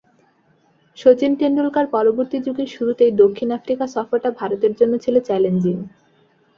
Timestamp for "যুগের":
2.45-2.69